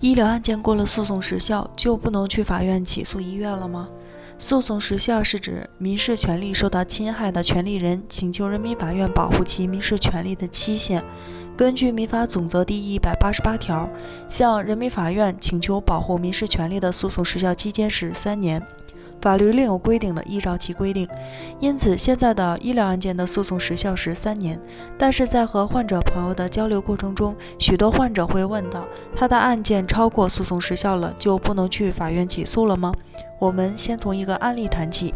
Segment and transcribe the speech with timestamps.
[0.00, 3.88] 医疗案件过了诉讼时效，就不能去法院起诉医院了吗？
[4.38, 11.02] 诉讼时效是指民事权利受到侵害的权利人请求人民法院保护其民事权利的期限。
[11.56, 13.88] 根据《民法总则》第一百八十八条，
[14.28, 18.64] 向人民法院请求保护民事权利的诉讼时效期间是三年。
[19.20, 21.08] 法律另有规定的，依照其规定。
[21.58, 24.60] 因此，现在的医疗案件的诉讼时效是三年。
[24.96, 28.86] 但是在和患者朋友的交流过程中，许多患者会问到：
[29.16, 32.92] 他的案件超过诉讼时效了，就不能去法院起诉了吗？
[33.38, 35.14] 我们先从一个案例谈起。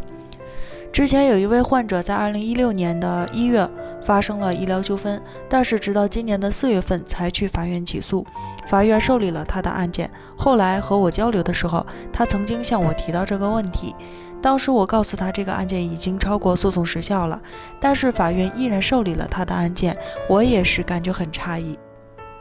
[0.92, 3.66] 之前有一位患者在二零一六年的一月
[4.02, 8.26] 发生了医疗纠纷，但是直到今年的四月份才去法院起诉，
[8.66, 10.10] 法院受理了他的案件。
[10.36, 13.94] 后来和我交流的时候，他曾经向我提到这个问题，
[14.42, 17.40] 当时我告诉他这个案件已经超过诉讼时效了，
[17.80, 19.96] 但是法院依然受理了他的案件，
[20.28, 21.78] 我也是感觉很诧异，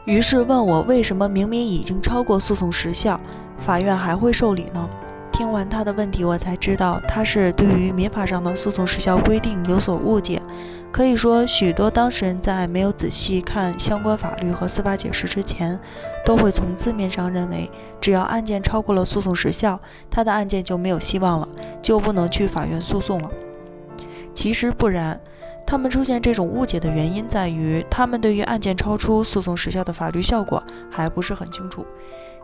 [0.04, 3.20] 于是问我为什么明明已经超过诉讼时效，
[3.56, 4.90] 法院还会受理呢？
[5.32, 10.42] 听完他的问题，我才知道他是对于民法上的诉讼时效规定有所误解。
[10.92, 15.80] 可以说，许多当事人在没有仔细看相关法律和司法解释之前，
[16.22, 21.48] 都会从字面上认为，只要案件超过了诉讼时效，他的案件就没有希望了，
[21.80, 23.30] 就不能去法院诉讼了。
[24.34, 25.18] 其实不然，
[25.66, 31.86] 他们出现这种误解的原因在于，他们对于案件超出诉讼时效的法律效果还不是很清楚。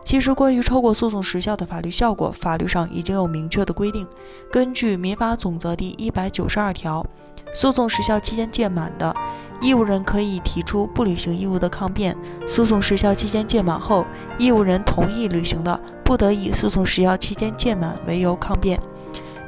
[0.03, 4.07] 其实，关于超过诉讼时效的法律效果，法律上已经有明确的规定。
[4.51, 7.05] 根据《民法总则》第一百九十二条，
[7.53, 9.15] 诉讼时效期间届满的
[9.61, 12.13] 义务人可以提出不履行义务的抗辩；
[12.47, 14.05] 诉讼时效期间届满后，
[14.37, 18.79] 义务人同意履行的，不得以诉讼时效期间届满为由抗辩；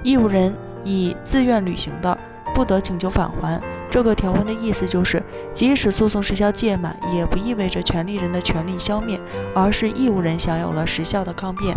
[0.03, 2.17] 义务人以自愿履行的，
[2.53, 3.61] 不得请求返还。
[3.89, 5.21] 这个条文的意思就是，
[5.53, 9.19] 即使诉讼时效届满，也不意味着权利人的权利消灭，
[9.53, 11.75] 而是义务人享有了时效的抗辩。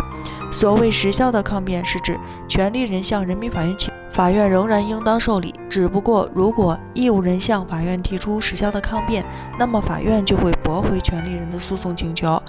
[0.51, 5.53] 所谓时效的抗辩，是指权利人向人民法院请，法院仍然应当受理。
[5.69, 9.25] 只不过，如果义务人向法院提出时效的抗辩，
[9.59, 12.41] 那么法院就会驳回权利人的诉讼请求。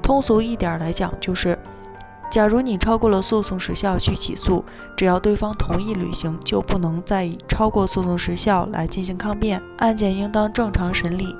[0.00, 1.58] 通俗一点来讲，就是。
[2.30, 4.64] 假如你超过了诉讼时效去起诉，
[4.96, 11.36] 只要对方同意履行，就不能再以超过诉讼时效来进行抗辩，案件应当正常审理。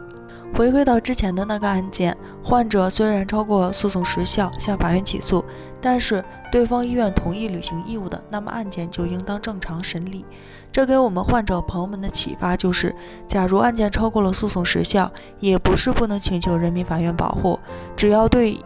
[0.54, 5.44] 回归到之前的那个案件，患者虽然超过诉讼时效向法院起诉，
[5.80, 6.22] 但是
[6.52, 10.24] 对方医院同意履行义务的，那么案件就应当正常审理。
[10.70, 12.94] 这给我们患者朋友们的启发就是：
[13.26, 17.58] 假如案件超过了诉讼时效，也不是不能请求人民法院保护，
[17.96, 18.58] 只要对。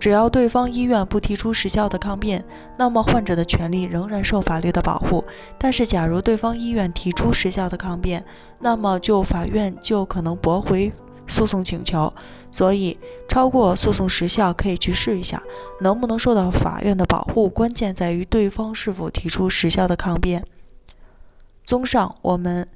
[0.00, 2.42] 只要对方医院不提出时效的抗辩，
[2.78, 5.22] 那么患者的权利仍然受法律的保护。
[5.58, 8.24] 但是，假如对方医院提出时效的抗辩，
[8.60, 10.90] 那么就法院就可能驳回
[11.26, 12.10] 诉讼请求。
[12.50, 15.42] 所以，超过诉讼时效可以去试一下，
[15.82, 20.42] 能不能受到法院的保护，关键在于对方是否提出时效的抗辩。
[21.62, 22.66] 综上，我们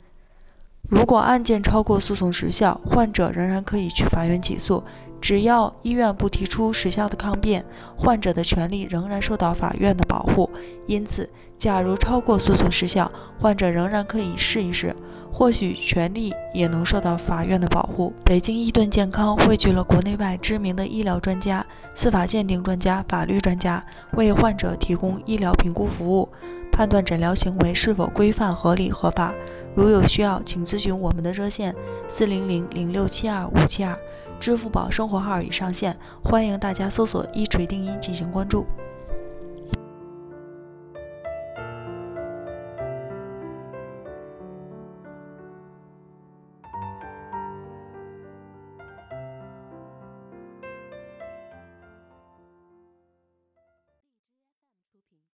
[0.89, 4.85] 如果案件超过诉讼时效，患者仍然可以去法院起诉。
[5.21, 7.65] 只要医院不提出时效的抗辩，
[7.97, 10.51] 患者的权利仍然受到法院的保护。
[10.87, 14.95] 因此，假如超过诉讼时效，患者仍然可以试一试，
[15.33, 18.13] 或许权利也能受到法院的保护。
[18.23, 21.65] 北京伊顿健康汇聚了国内外知名的医疗专家、
[21.95, 26.29] 司法鉴定专家、法律专家，为患者提供医疗评估服务，
[26.75, 29.33] 判断诊疗行为是否规范、合理、合法。
[29.77, 31.73] 如有需要，请咨询我们的热线：
[32.09, 33.97] 四零零零六七二五七二。
[34.41, 38.67] 支付宝生活号已上线，欢迎大家搜索“一锤定音”进行关注。